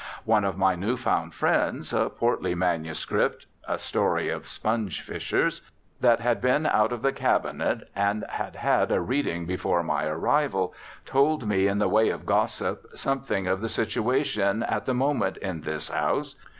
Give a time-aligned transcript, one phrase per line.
[0.25, 5.61] One of my new found friends, a portly manuscript (a story of sponge fishers)
[5.99, 10.73] that had been out of the cabinet and had had a reading before my arrival,
[11.05, 15.61] told me in the way of gossip something of the situation at the moment in
[15.61, 16.35] this house.